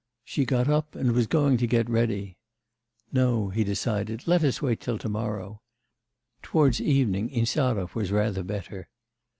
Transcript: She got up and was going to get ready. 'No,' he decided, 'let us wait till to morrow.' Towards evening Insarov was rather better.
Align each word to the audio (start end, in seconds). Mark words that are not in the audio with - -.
She 0.25 0.45
got 0.45 0.67
up 0.67 0.95
and 0.95 1.11
was 1.11 1.27
going 1.27 1.57
to 1.57 1.67
get 1.67 1.87
ready. 1.87 2.35
'No,' 3.13 3.49
he 3.49 3.63
decided, 3.63 4.27
'let 4.27 4.43
us 4.43 4.59
wait 4.59 4.79
till 4.81 4.97
to 4.97 5.07
morrow.' 5.09 5.61
Towards 6.41 6.81
evening 6.81 7.29
Insarov 7.29 7.93
was 7.93 8.11
rather 8.11 8.41
better. 8.41 8.89